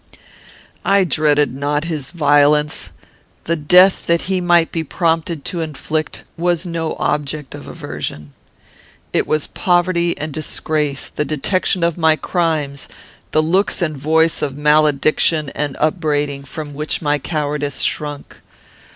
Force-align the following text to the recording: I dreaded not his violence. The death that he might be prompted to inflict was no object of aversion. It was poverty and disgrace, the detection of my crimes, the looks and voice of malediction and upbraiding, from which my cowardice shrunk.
I 0.83 1.03
dreaded 1.03 1.53
not 1.53 1.83
his 1.83 2.09
violence. 2.09 2.89
The 3.43 3.55
death 3.55 4.07
that 4.07 4.21
he 4.21 4.41
might 4.41 4.71
be 4.71 4.83
prompted 4.83 5.45
to 5.45 5.61
inflict 5.61 6.23
was 6.37 6.65
no 6.65 6.95
object 6.97 7.53
of 7.53 7.67
aversion. 7.67 8.33
It 9.13 9.27
was 9.27 9.45
poverty 9.45 10.17
and 10.17 10.33
disgrace, 10.33 11.07
the 11.07 11.23
detection 11.23 11.83
of 11.83 11.99
my 11.99 12.15
crimes, 12.15 12.87
the 13.29 13.43
looks 13.43 13.79
and 13.79 13.95
voice 13.95 14.41
of 14.41 14.57
malediction 14.57 15.49
and 15.49 15.77
upbraiding, 15.79 16.45
from 16.45 16.73
which 16.73 17.03
my 17.03 17.19
cowardice 17.19 17.81
shrunk. 17.81 18.37